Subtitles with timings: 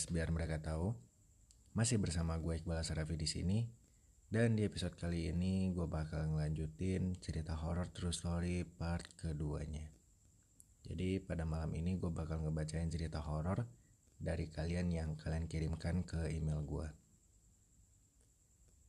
[0.00, 0.96] podcast biar mereka tahu.
[1.76, 3.68] Masih bersama gue Iqbal Sarafi di sini.
[4.32, 9.92] Dan di episode kali ini gue bakal ngelanjutin cerita horror true story part keduanya.
[10.88, 13.68] Jadi pada malam ini gue bakal ngebacain cerita horror
[14.16, 16.88] dari kalian yang kalian kirimkan ke email gue.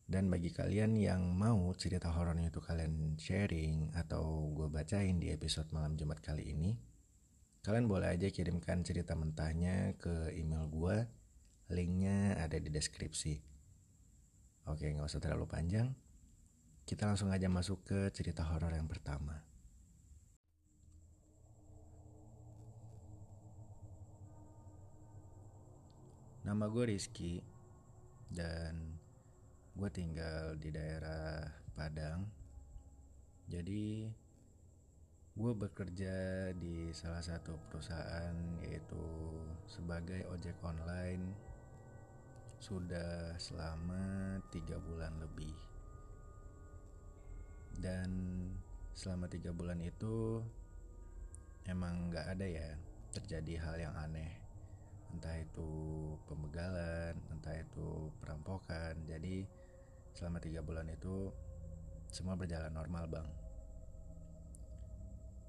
[0.08, 5.68] Dan bagi kalian yang mau cerita horornya itu kalian sharing atau gue bacain di episode
[5.76, 6.72] malam Jumat kali ini,
[7.62, 10.98] Kalian boleh aja kirimkan cerita mentahnya ke email gue.
[11.70, 13.38] Linknya ada di deskripsi.
[14.66, 15.94] Oke, nggak usah terlalu panjang.
[16.90, 19.46] Kita langsung aja masuk ke cerita horor yang pertama.
[26.42, 27.46] Nama gue Rizky
[28.34, 28.98] dan
[29.78, 31.46] gue tinggal di daerah
[31.78, 32.26] Padang.
[33.46, 34.10] Jadi
[35.32, 38.36] gue bekerja di salah satu perusahaan
[38.68, 39.00] yaitu
[39.64, 41.32] sebagai ojek online.
[42.62, 45.56] Sudah selama tiga bulan lebih.
[47.80, 48.12] Dan
[48.92, 50.44] selama tiga bulan itu
[51.66, 52.70] emang nggak ada ya
[53.16, 54.36] terjadi hal yang aneh.
[55.16, 55.72] Entah itu
[56.28, 59.00] pembegalan entah itu perampokan.
[59.08, 59.48] Jadi
[60.12, 61.32] selama tiga bulan itu
[62.12, 63.41] semua berjalan normal bang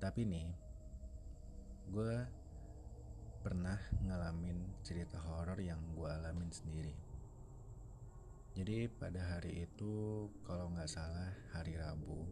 [0.03, 0.51] tapi nih
[1.95, 2.15] gue
[3.39, 6.91] pernah ngalamin cerita horor yang gue alamin sendiri.
[8.59, 12.27] Jadi pada hari itu kalau nggak salah hari Rabu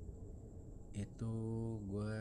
[0.99, 1.35] itu
[1.87, 2.19] gue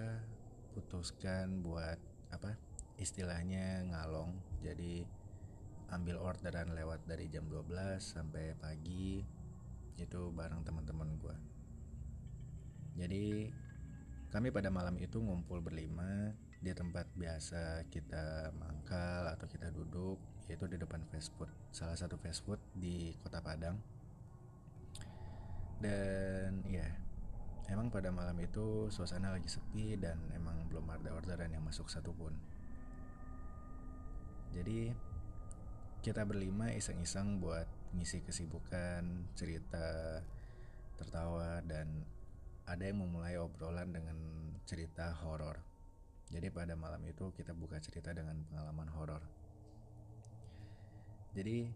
[0.78, 1.98] putuskan buat
[2.30, 2.54] apa
[3.02, 4.38] istilahnya ngalong.
[4.62, 5.02] Jadi
[5.90, 9.26] ambil orderan lewat dari jam 12 sampai pagi
[9.98, 11.36] itu bareng teman-teman gue
[13.00, 13.52] jadi
[14.30, 20.70] kami pada malam itu ngumpul berlima di tempat biasa kita mangkal atau kita duduk yaitu
[20.70, 23.82] di depan fast food salah satu fast food di kota Padang.
[25.80, 26.86] Dan ya
[27.74, 32.36] emang pada malam itu suasana lagi sepi dan emang belum ada orderan yang masuk satupun.
[34.54, 34.94] Jadi
[36.06, 37.66] kita berlima iseng-iseng buat
[37.98, 40.22] ngisi kesibukan cerita
[41.00, 42.06] tertawa dan
[42.70, 44.14] ada yang memulai obrolan dengan
[44.70, 45.58] cerita horor.
[46.30, 49.24] Jadi pada malam itu kita buka cerita dengan pengalaman horor.
[51.34, 51.74] Jadi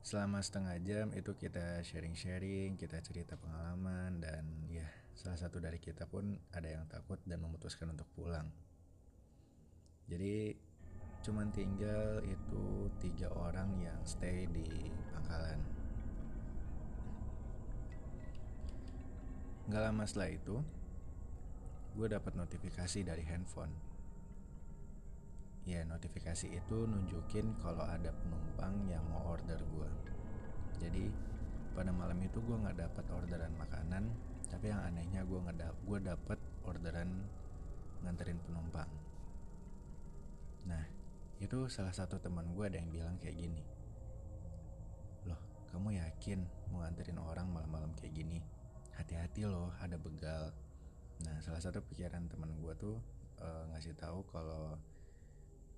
[0.00, 6.08] selama setengah jam itu kita sharing-sharing, kita cerita pengalaman dan ya salah satu dari kita
[6.08, 8.48] pun ada yang takut dan memutuskan untuk pulang.
[10.08, 10.56] Jadi
[11.22, 15.81] cuman tinggal itu tiga orang yang stay di pangkalan.
[19.70, 20.56] Gak lama setelah itu,
[21.94, 23.70] gue dapat notifikasi dari handphone.
[25.62, 29.90] Ya, notifikasi itu nunjukin kalau ada penumpang yang mau order gue.
[30.82, 31.06] Jadi,
[31.78, 34.10] pada malam itu gue nggak dapat orderan makanan,
[34.50, 37.08] tapi yang anehnya gue nggak dap gue dapat orderan
[38.02, 38.90] nganterin penumpang.
[40.66, 40.84] Nah,
[41.38, 43.62] itu salah satu teman gue ada yang bilang kayak gini.
[45.30, 45.38] Loh,
[45.70, 46.42] kamu yakin
[46.74, 48.42] mau nganterin orang malam-malam kayak gini?
[48.98, 50.52] Hati-hati loh ada begal.
[51.22, 52.96] Nah salah satu pikiran teman gue tuh
[53.40, 54.76] uh, ngasih tahu kalau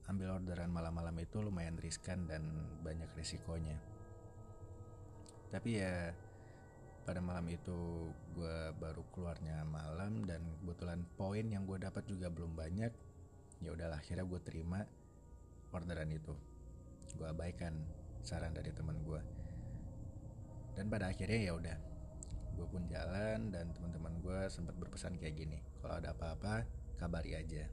[0.05, 2.45] ambil orderan malam-malam itu lumayan riskan dan
[2.85, 3.77] banyak risikonya.
[5.49, 6.13] Tapi ya
[7.05, 12.57] pada malam itu gue baru keluarnya malam dan kebetulan poin yang gue dapat juga belum
[12.57, 12.93] banyak
[13.61, 14.85] ya udahlah akhirnya gue terima
[15.73, 16.35] orderan itu.
[17.15, 17.77] Gue abaikan
[18.25, 19.45] saran dari teman gue
[20.75, 21.77] dan pada akhirnya ya udah
[22.55, 26.65] gue pun jalan dan teman-teman gue sempat berpesan kayak gini kalau ada apa-apa
[26.97, 27.67] kabari aja.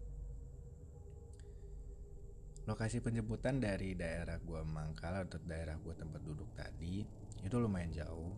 [2.66, 7.02] Lokasi penjemputan dari daerah gue Mangkal atau daerah gue tempat duduk tadi
[7.42, 8.34] itu lumayan jauh.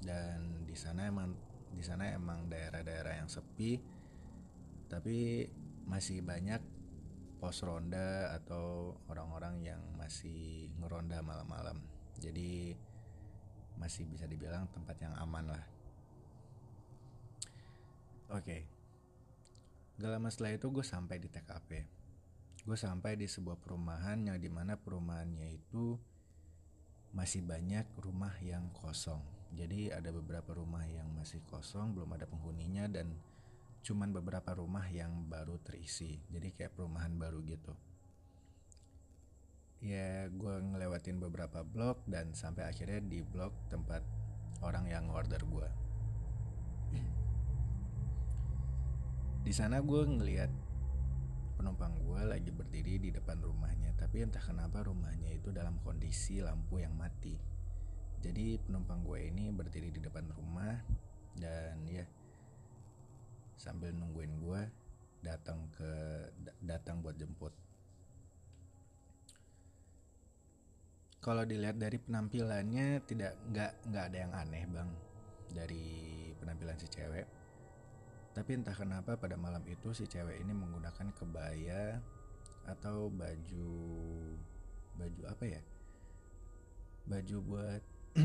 [0.00, 1.36] Dan di sana emang
[1.70, 3.78] di sana emang daerah-daerah yang sepi
[4.90, 5.46] tapi
[5.86, 6.58] masih banyak
[7.38, 11.80] pos ronda atau orang-orang yang masih ngeronda malam-malam.
[12.20, 12.74] Jadi
[13.80, 15.64] masih bisa dibilang tempat yang aman lah.
[18.36, 18.44] Oke.
[18.44, 18.62] Okay.
[19.96, 21.70] Gak lama setelah itu gue sampai di TKP.
[22.68, 25.96] Gue sampai di sebuah perumahan yang di mana perumahannya itu
[27.16, 29.24] masih banyak rumah yang kosong.
[29.56, 33.16] Jadi ada beberapa rumah yang masih kosong, belum ada penghuninya dan
[33.80, 36.20] cuman beberapa rumah yang baru terisi.
[36.28, 37.89] Jadi kayak perumahan baru gitu
[39.80, 44.04] ya gue ngelewatin beberapa blok dan sampai akhirnya di blok tempat
[44.60, 45.68] orang yang order gue
[49.46, 50.52] di sana gue ngeliat
[51.56, 56.80] penumpang gue lagi berdiri di depan rumahnya tapi entah kenapa rumahnya itu dalam kondisi lampu
[56.80, 57.36] yang mati.
[58.24, 60.76] Jadi penumpang gue ini berdiri di depan rumah
[61.36, 62.04] dan ya
[63.60, 64.62] sambil nungguin gue
[65.20, 65.92] datang ke
[66.64, 67.52] datang buat jemput
[71.20, 74.90] kalau dilihat dari penampilannya tidak nggak nggak ada yang aneh bang
[75.52, 75.88] dari
[76.40, 77.28] penampilan si cewek.
[78.32, 82.00] Tapi entah kenapa pada malam itu si cewek ini menggunakan kebaya
[82.64, 83.72] atau baju
[84.96, 85.60] baju apa ya?
[87.04, 87.82] Baju buat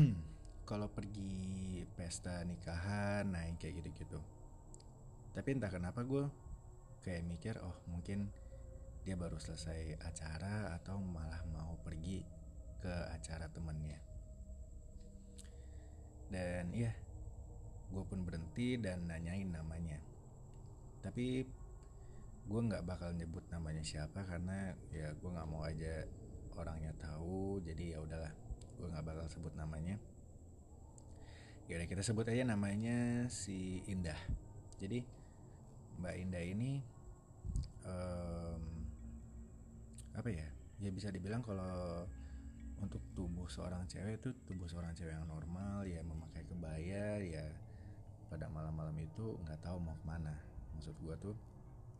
[0.70, 4.24] kalau pergi pesta nikahan naik kayak gitu-gitu.
[5.36, 6.24] Tapi entah kenapa gue
[7.04, 8.32] kayak mikir oh mungkin
[9.04, 12.35] dia baru selesai acara atau malah mau pergi
[12.80, 13.98] ke acara temennya
[16.30, 16.90] dan iya
[17.86, 19.98] gue pun berhenti dan nanyain namanya.
[21.02, 21.46] Tapi
[22.46, 26.02] gue nggak bakal nyebut namanya siapa karena ya gue nggak mau aja
[26.58, 27.62] orangnya tahu.
[27.62, 28.32] Jadi ya udahlah
[28.76, 29.94] gue nggak bakal sebut namanya.
[31.66, 34.18] Ya kita sebut aja namanya si Indah.
[34.78, 35.02] Jadi
[36.02, 36.82] Mbak Indah ini
[37.86, 38.62] um,
[40.14, 40.46] apa ya?
[40.82, 42.04] Ya bisa dibilang kalau
[42.80, 47.46] untuk tubuh seorang cewek itu tubuh seorang cewek yang normal ya memakai kebaya ya
[48.28, 50.34] pada malam-malam itu nggak tahu mau ke mana.
[50.76, 51.36] Maksud gue tuh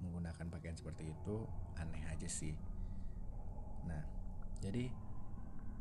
[0.04, 1.36] menggunakan pakaian seperti itu
[1.80, 2.52] aneh aja sih.
[3.88, 4.02] Nah
[4.60, 4.92] jadi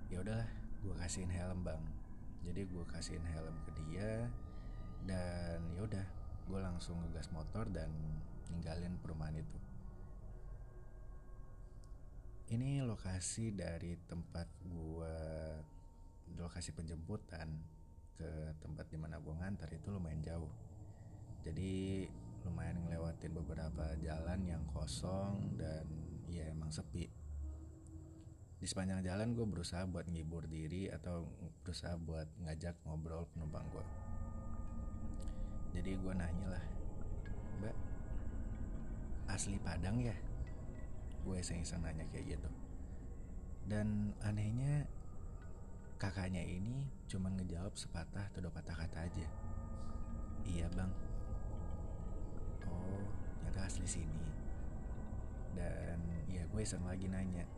[0.08, 0.48] ya udahlah
[0.86, 1.82] gue kasihin helm bang.
[2.46, 4.30] Jadi gue kasihin helm ke dia
[5.06, 6.06] dan ya udah
[6.46, 7.90] gue langsung ngegas motor dan
[8.54, 9.58] ninggalin perumahan itu
[12.54, 15.18] ini lokasi dari tempat gua
[16.36, 17.48] lokasi penjemputan
[18.16, 20.52] ke tempat di mana gua ngantar itu lumayan jauh.
[21.46, 22.06] Jadi
[22.46, 25.86] lumayan ngelewatin beberapa jalan yang kosong dan
[26.30, 27.10] ya emang sepi.
[28.56, 31.30] Di sepanjang jalan gue berusaha buat ngibur diri atau
[31.62, 33.86] berusaha buat ngajak ngobrol penumpang gue
[35.76, 36.64] jadi gue nanya lah
[37.60, 37.76] mbak
[39.28, 40.16] asli Padang ya
[41.26, 42.50] gue iseng-iseng nanya kayak gitu.
[43.66, 44.86] Dan anehnya
[45.98, 49.28] kakaknya ini cuma ngejawab sepatah atau dua patah kata aja.
[50.46, 50.94] Iya bang.
[52.70, 53.02] Oh
[53.42, 54.30] nyata asli sini.
[55.58, 55.98] Dan
[56.30, 57.50] ya gue iseng lagi nanya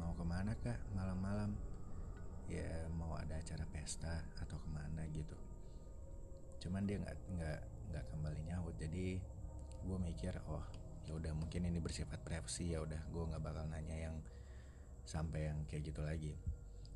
[0.00, 1.52] mau ke mana kak malam-malam?
[2.48, 5.36] Ya mau ada acara pesta atau ke mana gitu.
[6.64, 7.60] Cuman dia nggak nggak
[7.92, 8.74] nggak kembali nyaut.
[8.80, 9.20] Jadi
[9.84, 10.64] gue mikir oh
[11.04, 14.16] ya udah mungkin ini bersifat privasi ya udah gue nggak bakal nanya yang
[15.04, 16.32] sampai yang kayak gitu lagi.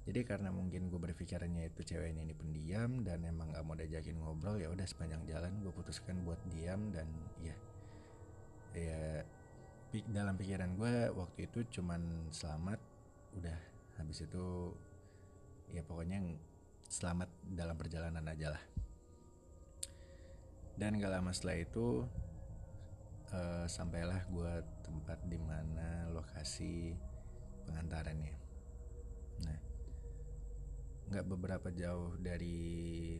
[0.08, 4.56] Jadi karena mungkin gue berpikirannya itu ceweknya ini pendiam dan emang gak mau diajakin ngobrol
[4.56, 7.04] ya udah sepanjang jalan gue putuskan buat diam dan
[7.44, 7.52] ya
[8.72, 9.20] ya
[10.08, 12.80] dalam pikiran gue waktu itu cuman selamat
[13.36, 13.58] udah
[14.00, 14.72] habis itu
[15.76, 16.24] ya pokoknya
[16.88, 18.64] selamat dalam perjalanan aja lah.
[20.80, 22.08] Dan gak lama setelah itu
[23.32, 24.54] uh, sampailah gue
[24.84, 26.96] tempat di mana lokasi
[27.68, 28.34] pengantarannya.
[29.44, 29.58] Nah
[31.08, 33.16] nggak beberapa jauh dari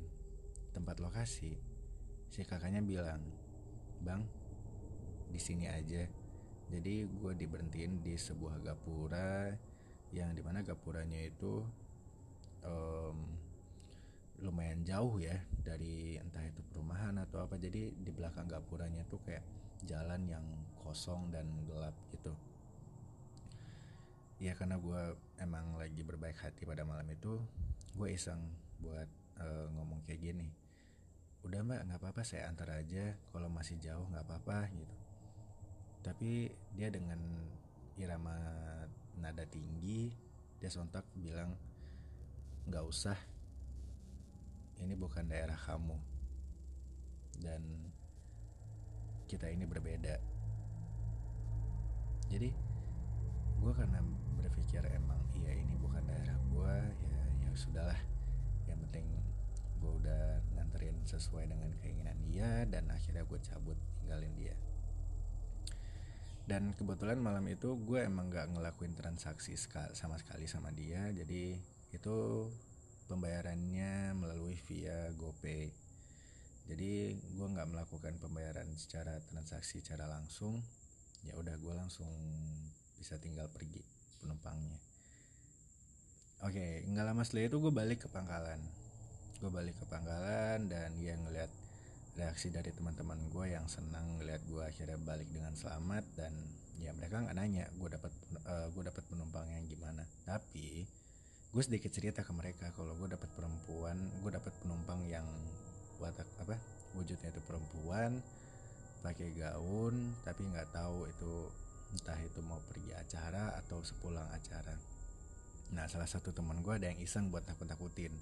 [0.77, 1.57] tempat lokasi
[2.29, 3.25] si kakaknya bilang
[4.05, 4.23] bang
[5.29, 6.05] di sini aja.
[6.69, 9.49] Jadi gue diberhentiin di sebuah gapura
[10.13, 11.65] yang di mana gapuranya itu
[12.65, 13.17] um,
[14.45, 17.57] lumayan jauh ya dari entah itu perumahan atau apa.
[17.57, 19.45] Jadi di belakang gapuranya tuh kayak
[19.87, 20.47] jalan yang
[20.81, 22.33] kosong dan gelap gitu.
[24.39, 25.03] Ya karena gue
[25.43, 27.43] emang lagi berbaik hati pada malam itu
[27.99, 28.39] gue iseng
[28.79, 29.11] buat
[29.43, 30.49] uh, ngomong kayak gini.
[31.43, 33.15] Udah mbak nggak apa-apa saya antar aja.
[33.35, 34.97] Kalau masih jauh nggak apa-apa gitu.
[36.03, 37.19] Tapi dia dengan
[37.99, 38.39] irama
[39.19, 40.15] nada tinggi
[40.63, 41.55] dia sontak bilang
[42.71, 43.19] nggak usah.
[44.79, 45.99] Ini bukan daerah kamu.
[47.39, 47.63] Dan
[49.29, 50.17] kita ini berbeda.
[52.33, 52.49] Jadi
[53.59, 54.01] gue karena
[54.41, 58.01] berpikir emang iya ini bukan daerah gue ya ya sudahlah.
[58.65, 59.07] Yang penting
[59.79, 64.57] gue udah nganterin sesuai dengan keinginan dia dan akhirnya gue cabut tinggalin dia.
[66.49, 69.53] Dan kebetulan malam itu gue emang gak ngelakuin transaksi
[69.93, 71.13] sama sekali sama dia.
[71.13, 71.61] Jadi
[71.93, 72.17] itu
[73.05, 75.88] pembayarannya melalui via GoPay
[76.69, 80.61] jadi gue nggak melakukan pembayaran secara transaksi secara langsung.
[81.25, 82.13] Ya udah gue langsung
[83.01, 83.81] bisa tinggal pergi
[84.21, 84.77] penumpangnya.
[86.45, 88.61] Oke nggak lama setelah itu gue balik ke pangkalan.
[89.41, 91.49] Gue balik ke pangkalan dan dia ngeliat
[92.21, 96.35] reaksi dari teman-teman gue yang senang ngeliat gue akhirnya balik dengan selamat dan
[96.83, 98.13] ya mereka nggak nanya gue dapat
[98.45, 100.05] uh, gue dapat penumpang yang gimana.
[100.29, 100.85] Tapi
[101.49, 105.25] gue sedikit cerita ke mereka kalau gue dapat perempuan gue dapat penumpang yang
[105.99, 106.57] watak apa
[106.97, 108.23] wujudnya itu perempuan
[109.05, 111.33] pakai gaun tapi nggak tahu itu
[111.95, 114.77] entah itu mau pergi acara atau sepulang acara.
[115.73, 118.13] Nah salah satu teman gue ada yang iseng buat takut takutin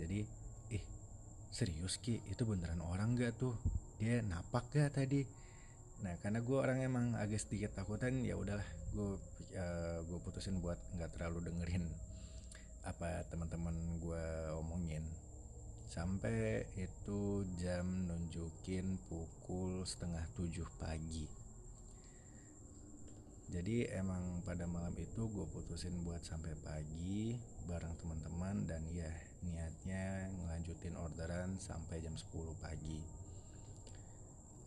[0.00, 0.24] jadi
[0.72, 0.84] ih
[1.52, 2.24] serius ki?
[2.32, 3.52] Itu beneran orang gak tuh?
[4.00, 5.26] Dia napak gak tadi?
[6.00, 8.64] Nah karena gue orang emang agak sedikit takutan ya udahlah
[8.96, 9.20] gue
[9.60, 11.84] uh, gue putusin buat nggak terlalu dengerin
[12.88, 14.24] apa teman-teman gue
[14.56, 15.04] omongin
[15.90, 21.26] sampai itu jam nunjukin pukul setengah tujuh pagi
[23.50, 27.34] jadi emang pada malam itu gue putusin buat sampai pagi
[27.66, 29.10] bareng teman-teman dan ya
[29.42, 32.30] niatnya ngelanjutin orderan sampai jam 10
[32.62, 33.20] pagi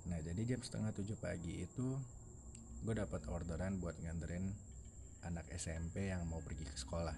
[0.03, 1.95] Nah jadi jam setengah tujuh pagi itu
[2.83, 4.51] gue dapat orderan buat nganterin
[5.23, 7.15] anak SMP yang mau pergi ke sekolah.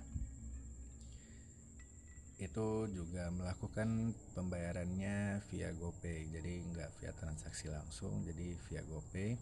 [2.36, 9.40] Itu juga melakukan pembayarannya via GoPay, jadi nggak via transaksi langsung, jadi via GoPay.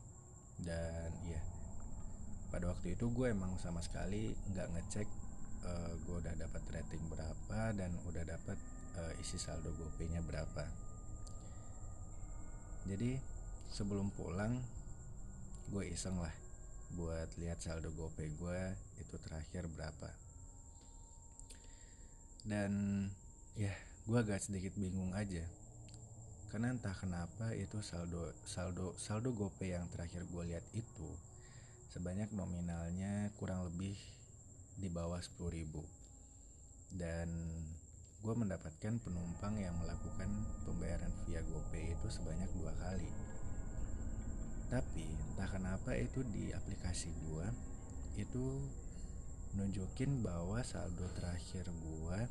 [0.61, 1.41] Dan ya
[2.53, 5.09] pada waktu itu gue emang sama sekali nggak ngecek
[5.65, 8.57] uh, gue udah dapat rating berapa dan udah dapat
[9.01, 10.63] uh, isi saldo GoPay-nya berapa.
[12.85, 13.17] Jadi
[13.73, 14.61] sebelum pulang
[15.73, 16.33] gue iseng lah
[16.93, 18.61] buat lihat saldo gopay gue
[19.01, 20.09] itu terakhir berapa
[22.43, 22.71] dan
[23.55, 23.71] ya
[24.03, 25.43] gue agak sedikit bingung aja.
[26.51, 31.09] Karena entah kenapa itu saldo saldo saldo gopay yang terakhir gue lihat itu
[31.89, 33.97] sebanyak nominalnya kurang lebih
[34.77, 35.81] di bawah 10 ribu.
[36.93, 37.31] Dan
[38.23, 40.29] gue mendapatkan penumpang yang melakukan
[40.63, 43.11] pembayaran via GoPay itu sebanyak dua kali.
[44.71, 47.45] Tapi entah kenapa itu di aplikasi gua
[48.17, 48.61] itu
[49.53, 52.25] nunjukin bahwa saldo terakhir gua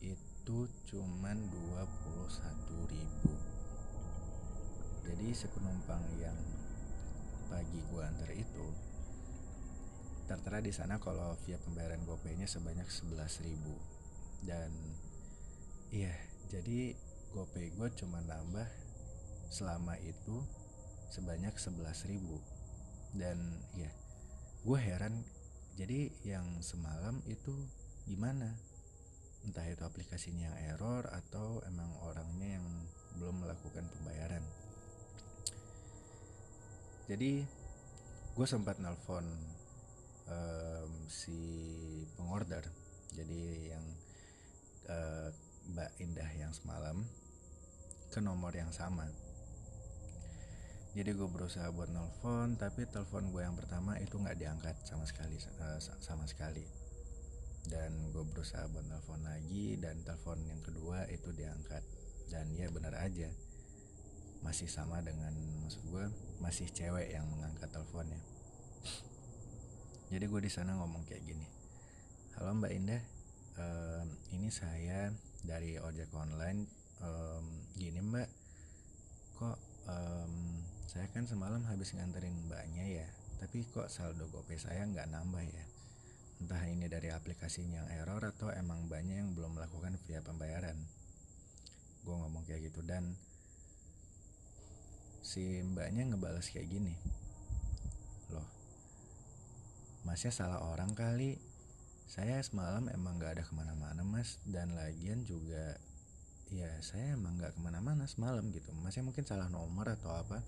[0.00, 0.58] itu
[0.90, 3.32] cuman 21 ribu.
[5.10, 6.38] Jadi sepenumpang yang
[7.50, 8.90] pagi gua antar itu
[10.30, 13.74] tertera di sana kalau via pembayaran GoPay-nya sebanyak 11 ribu.
[14.46, 14.70] Dan
[15.90, 16.14] iya
[16.46, 16.94] jadi
[17.34, 18.70] GoPay gue cuma nambah
[19.50, 20.38] selama itu
[21.10, 22.38] sebanyak 11 ribu.
[23.10, 23.42] Dan
[23.74, 23.90] ya
[24.62, 25.26] gue heran
[25.78, 27.54] jadi yang semalam itu
[28.08, 28.50] gimana?
[29.46, 32.66] Entah itu aplikasinya yang error atau emang orangnya yang
[33.16, 34.44] belum melakukan pembayaran.
[37.10, 37.42] Jadi
[38.36, 39.26] gue sempat nelpon
[40.30, 41.38] um, si
[42.14, 42.62] pengorder.
[43.16, 43.84] Jadi yang
[44.86, 45.28] uh,
[45.74, 47.02] Mbak Indah yang semalam
[48.10, 49.06] ke nomor yang sama
[50.96, 55.38] jadi gue berusaha buat nelfon tapi telepon gue yang pertama itu nggak diangkat sama sekali
[55.38, 56.64] uh, sama sekali.
[57.70, 61.82] Dan gue berusaha buat nelfon lagi dan telepon yang kedua itu diangkat.
[62.30, 63.30] Dan ya benar aja
[64.40, 66.04] masih sama dengan maksud gue
[66.40, 68.18] masih cewek yang mengangkat teleponnya.
[70.10, 71.60] Jadi gue di sana ngomong kayak gini
[72.40, 73.04] halo mbak Indah
[73.60, 75.12] um, ini saya
[75.44, 76.64] dari ojek online
[77.04, 77.44] um,
[77.76, 78.32] gini mbak
[79.36, 80.19] kok um,
[80.90, 83.06] saya kan semalam habis nganterin mbaknya ya,
[83.38, 85.64] tapi kok saldo GoPay saya nggak nambah ya.
[86.42, 90.74] Entah ini dari aplikasinya yang error atau emang mbaknya yang belum melakukan via pembayaran.
[92.02, 93.14] Gue ngomong kayak gitu dan
[95.22, 96.98] si mbaknya ngebales kayak gini.
[98.34, 98.50] Loh,
[100.02, 101.38] masnya salah orang kali.
[102.10, 105.78] Saya semalam emang gak ada ke mana-mana mas dan lagian juga
[106.50, 110.42] ya saya emang gak ke mana-mana semalam gitu masnya mungkin salah nomor atau apa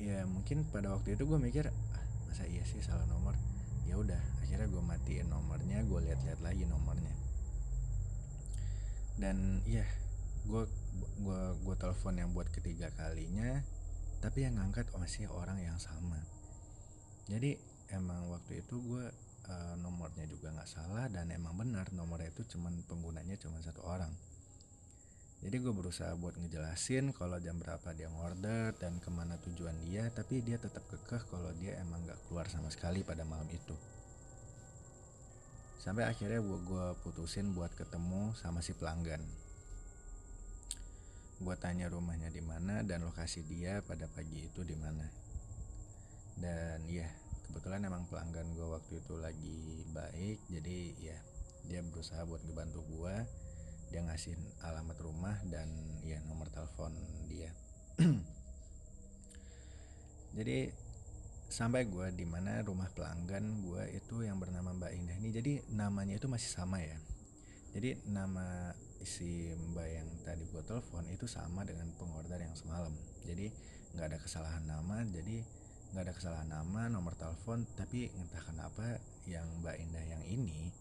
[0.00, 3.34] ya mungkin pada waktu itu gue mikir ah masa iya sih salah nomor?
[3.86, 7.14] Ya udah akhirnya gue matiin nomornya gue lihat-lihat lagi nomornya.
[9.18, 9.86] Dan iya
[10.44, 10.66] gue
[11.22, 13.62] gue gue telepon yang buat ketiga kalinya
[14.20, 16.18] tapi yang ngangkat masih orang yang sama.
[17.28, 17.56] Jadi
[17.92, 19.04] emang waktu itu gue
[19.48, 24.10] uh, nomornya juga nggak salah dan emang benar nomornya itu cuman penggunanya cuma satu orang
[25.44, 30.08] jadi gue berusaha buat ngejelasin kalau jam berapa dia ngorder dan ke mana tujuan dia
[30.08, 33.76] tapi dia tetap kekeh kalau dia emang gak keluar sama sekali pada malam itu.
[35.84, 39.20] Sampai akhirnya gue gua putusin buat ketemu sama si pelanggan.
[41.44, 45.04] Gue tanya rumahnya di mana dan lokasi dia pada pagi itu di mana.
[46.40, 47.04] Dan ya
[47.52, 51.18] kebetulan emang pelanggan gue waktu itu lagi baik jadi ya
[51.68, 53.43] dia berusaha buat ngebantu gue
[53.90, 55.68] dia ngasih alamat rumah dan
[56.04, 56.92] ya nomor telepon
[57.26, 57.50] dia.
[60.38, 60.68] Jadi
[61.46, 66.18] sampai gue di mana rumah pelanggan gue itu yang bernama Mbak Indah ini jadi namanya
[66.18, 66.98] itu masih sama ya.
[67.70, 68.74] Jadi nama
[69.06, 72.90] si Mbak yang tadi gue telepon itu sama dengan pengorder yang semalam.
[73.22, 73.46] Jadi
[73.94, 75.46] nggak ada kesalahan nama jadi
[75.94, 78.98] nggak ada kesalahan nama nomor telepon tapi entah kenapa
[79.30, 80.74] yang Mbak Indah yang ini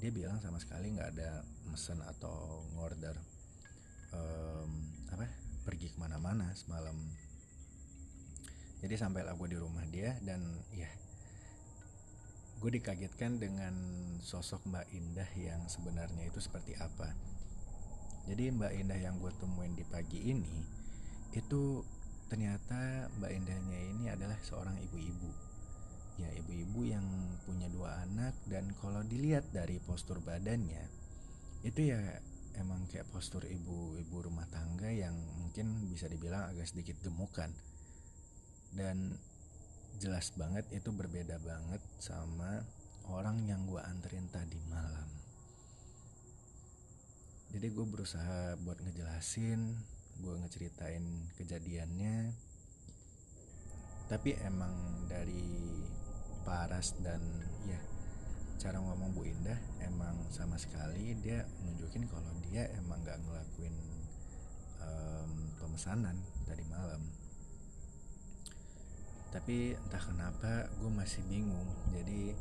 [0.00, 3.12] dia bilang sama sekali nggak ada mesen atau ngorder
[4.16, 4.72] um,
[5.12, 5.28] apa
[5.68, 6.96] pergi ke mana-mana semalam.
[8.80, 10.40] Jadi sampailah gue di rumah dia dan
[10.72, 10.88] ya
[12.64, 13.76] gue dikagetkan dengan
[14.24, 17.12] sosok Mbak Indah yang sebenarnya itu seperti apa.
[18.24, 20.64] Jadi Mbak Indah yang gue temuin di pagi ini
[21.36, 21.84] itu
[22.32, 25.49] ternyata Mbak Indahnya ini adalah seorang ibu-ibu
[26.20, 27.04] ya ibu-ibu yang
[27.48, 30.84] punya dua anak dan kalau dilihat dari postur badannya
[31.64, 32.00] itu ya
[32.56, 37.52] emang kayak postur ibu-ibu rumah tangga yang mungkin bisa dibilang agak sedikit gemukan.
[38.72, 39.16] Dan
[40.00, 42.64] jelas banget itu berbeda banget sama
[43.10, 45.08] orang yang gue anterin tadi malam.
[47.50, 49.60] Jadi gue berusaha buat ngejelasin
[50.20, 51.04] gue ngeceritain
[51.40, 52.30] kejadiannya.
[54.10, 54.74] Tapi emang
[55.06, 55.46] dari
[56.42, 57.20] Paras dan
[57.68, 57.80] ya
[58.60, 63.72] cara ngomong Bu Indah emang sama sekali dia nunjukin kalau dia emang gak ngelakuin
[64.84, 67.00] um, pemesanan tadi malam.
[69.30, 71.70] Tapi entah kenapa gue masih bingung.
[71.94, 72.34] Jadi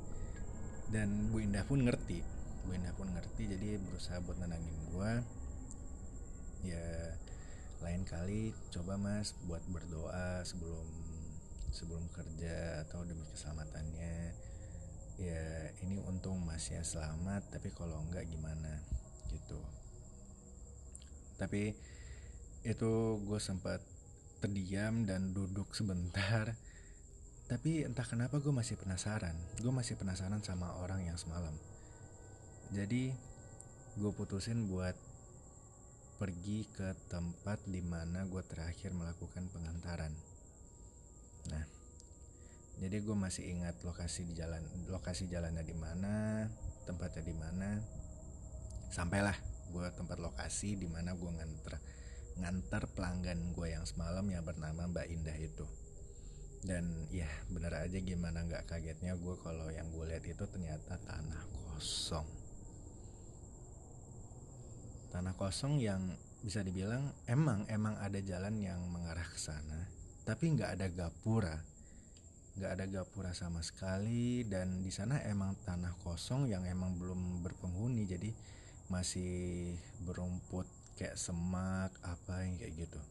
[0.90, 2.26] dan Bu Indah pun ngerti.
[2.66, 5.12] Bu Indah pun ngerti jadi berusaha buat nenangin gue.
[6.66, 7.16] Ya
[7.80, 10.84] lain kali coba mas buat berdoa sebelum
[11.70, 14.34] sebelum kerja atau demi keselamatannya
[15.20, 15.44] ya
[15.84, 18.80] ini untung mas ya selamat tapi kalau enggak gimana
[19.32, 19.60] gitu
[21.40, 21.76] tapi
[22.64, 22.92] itu
[23.24, 23.80] gue sempat
[24.40, 26.56] terdiam dan duduk sebentar
[27.50, 29.34] tapi entah kenapa gue masih penasaran.
[29.58, 31.58] Gue masih penasaran sama orang yang semalam.
[32.70, 33.10] Jadi
[33.98, 34.94] gue putusin buat
[36.22, 40.14] pergi ke tempat di mana gue terakhir melakukan pengantaran.
[41.48, 41.64] Nah,
[42.80, 46.48] jadi gue masih ingat lokasi di jalan, lokasi jalannya di mana,
[46.88, 47.80] tempatnya di mana.
[48.92, 49.36] Sampailah
[49.70, 51.76] gue tempat lokasi di mana gue nganter
[52.40, 55.68] nganter pelanggan gue yang semalam yang bernama Mbak Indah itu.
[56.64, 61.44] Dan ya bener aja gimana nggak kagetnya gue kalau yang gue lihat itu ternyata tanah
[61.52, 62.28] kosong.
[65.12, 66.00] Tanah kosong yang
[66.40, 69.99] bisa dibilang emang emang ada jalan yang mengarah ke sana
[70.30, 71.58] tapi nggak ada gapura.
[72.54, 74.46] Nggak ada gapura sama sekali.
[74.46, 78.06] Dan di sana emang tanah kosong yang emang belum berpenghuni.
[78.06, 78.30] Jadi
[78.94, 79.74] masih
[80.06, 83.02] berumput kayak semak apa yang kayak gitu.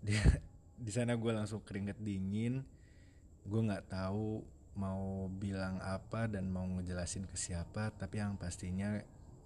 [0.00, 0.24] Dia
[0.88, 2.64] di sana gue langsung keringet dingin.
[3.44, 4.40] Gue nggak tahu
[4.80, 7.92] mau bilang apa dan mau ngejelasin ke siapa.
[7.92, 8.96] Tapi yang pastinya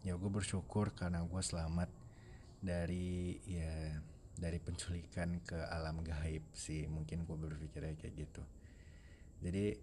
[0.06, 1.90] ya gue bersyukur karena gue selamat
[2.62, 3.98] dari ya
[4.42, 6.90] dari penculikan ke alam gaib sih.
[6.90, 8.42] Mungkin gue berpikirnya kayak gitu.
[9.38, 9.78] Jadi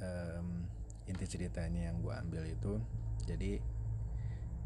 [0.00, 0.64] um,
[1.04, 2.80] inti ceritanya yang gue ambil itu
[3.28, 3.60] jadi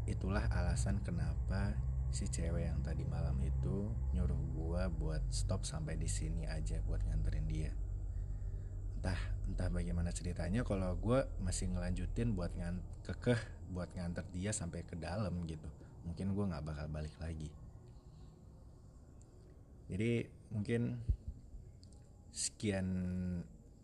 [0.07, 1.75] itulah alasan kenapa
[2.09, 7.03] si cewek yang tadi malam itu nyuruh gua buat stop sampai di sini aja buat
[7.03, 7.71] nganterin dia.
[8.97, 9.19] Entah
[9.51, 13.39] entah bagaimana ceritanya kalau gua masih ngelanjutin buat ngan kekeh
[13.75, 15.67] buat nganter dia sampai ke dalam gitu.
[16.07, 17.51] Mungkin gua nggak bakal balik lagi
[19.87, 20.99] jadi mungkin
[22.31, 22.87] sekian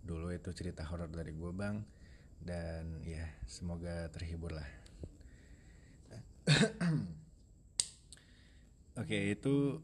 [0.03, 1.79] dulu itu cerita horor dari gue bang
[2.43, 4.67] dan ya semoga terhibur lah
[8.93, 9.81] Oke, okay, itu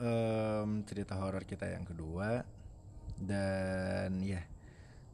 [0.00, 2.42] um, cerita horor kita yang kedua
[3.14, 4.42] dan ya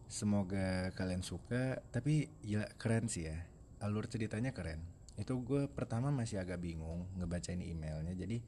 [0.08, 1.82] semoga kalian suka.
[1.92, 3.36] Tapi gila keren sih ya,
[3.84, 4.80] alur ceritanya keren.
[5.18, 8.14] Itu gue pertama masih agak bingung ngebacain emailnya.
[8.16, 8.40] Jadi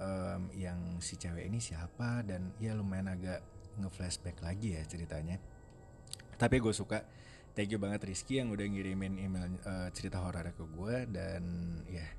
[0.00, 3.40] um, yang si cewek ini siapa dan ya lumayan agak
[3.80, 5.40] ngeflashback lagi ya ceritanya.
[6.36, 7.04] Tapi gue suka.
[7.56, 11.44] Thank you banget Rizky yang udah ngirimin email uh, cerita horornya ke gue dan
[11.88, 12.10] ya yeah,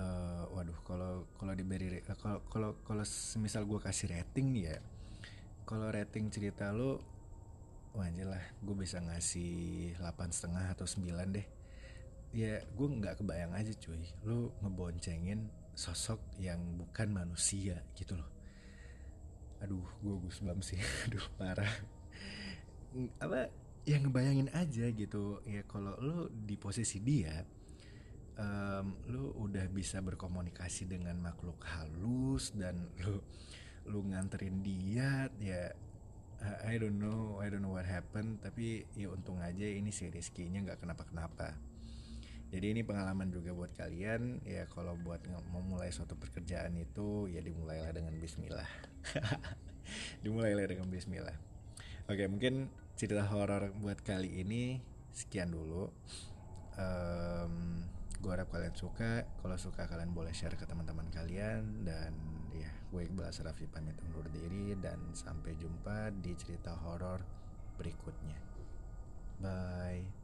[0.00, 4.76] uh, waduh kalau kalau diberi kalau kalau kalau semisal gue kasih rating nih ya
[5.68, 7.04] kalau rating cerita lo
[7.96, 11.46] wajar lah gue bisa ngasih delapan setengah atau 9 deh
[12.36, 15.48] ya gue nggak kebayang aja cuy lo ngeboncengin
[15.78, 18.26] sosok yang bukan manusia gitu loh.
[19.62, 20.82] Aduh gue gus bam sih.
[21.06, 21.70] Aduh parah.
[23.22, 23.46] Apa
[23.86, 25.38] yang ngebayangin aja gitu.
[25.46, 27.46] Ya kalau lo di posisi dia
[28.42, 33.22] um, lu udah bisa berkomunikasi dengan makhluk halus dan lu
[33.86, 35.70] lu nganterin dia ya
[36.66, 38.42] I don't know I don't know what happened.
[38.42, 41.54] Tapi ya untung aja ini si Rizky-nya nggak kenapa-kenapa
[42.48, 44.40] jadi ini pengalaman juga buat kalian.
[44.48, 45.20] Ya kalau buat
[45.52, 48.68] memulai suatu pekerjaan itu ya dimulailah dengan Bismillah.
[50.24, 51.36] Dimulailah dengan Bismillah.
[52.08, 54.80] Oke mungkin cerita horor buat kali ini
[55.12, 55.92] sekian dulu.
[56.80, 57.84] Um,
[58.24, 59.28] gue harap kalian suka.
[59.44, 61.84] Kalau suka kalian boleh share ke teman-teman kalian.
[61.84, 62.16] Dan
[62.56, 64.72] ya gue Iqbal Asrafi pamit undur diri.
[64.80, 67.20] Dan sampai jumpa di cerita horor
[67.76, 68.40] berikutnya.
[69.38, 70.17] Bye